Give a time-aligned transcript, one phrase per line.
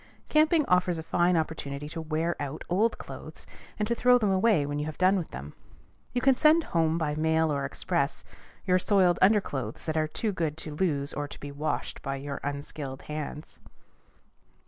[0.29, 3.45] Camping offers a fine opportunity to wear out old clothes,
[3.77, 5.53] and to throw them away when you have done with them.
[6.11, 8.23] You can send home by mail or express
[8.65, 12.39] your soiled underclothes that are too good to lose or to be washed by your
[12.43, 13.59] unskilled hands.